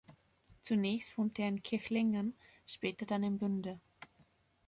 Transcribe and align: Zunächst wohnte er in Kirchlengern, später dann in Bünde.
Zunächst 0.63 1.15
wohnte 1.19 1.43
er 1.43 1.49
in 1.49 1.61
Kirchlengern, 1.61 2.33
später 2.65 3.05
dann 3.05 3.21
in 3.21 3.37
Bünde. 3.37 3.79